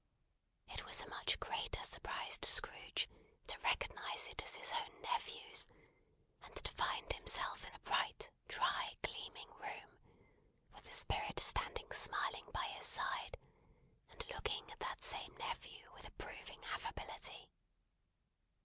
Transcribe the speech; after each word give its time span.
It 0.69 0.83
was 0.85 1.01
a 1.01 1.09
much 1.09 1.39
greater 1.39 1.83
surprise 1.83 2.39
to 2.39 2.49
Scrooge 2.49 3.07
to 3.45 3.59
recognise 3.59 4.27
it 4.29 4.41
as 4.43 4.55
his 4.55 4.73
own 4.73 4.99
nephew's 5.03 5.67
and 6.41 6.55
to 6.55 6.71
find 6.71 7.13
himself 7.13 7.63
in 7.67 7.75
a 7.75 7.79
bright, 7.81 8.31
dry, 8.47 8.97
gleaming 9.03 9.51
room, 9.59 9.99
with 10.73 10.85
the 10.85 10.91
Spirit 10.91 11.39
standing 11.39 11.91
smiling 11.91 12.47
by 12.51 12.65
his 12.69 12.87
side, 12.87 13.37
and 14.09 14.25
looking 14.33 14.71
at 14.71 14.79
that 14.79 15.03
same 15.03 15.37
nephew 15.37 15.91
with 15.93 16.07
approving 16.07 16.63
affability! 16.73 17.51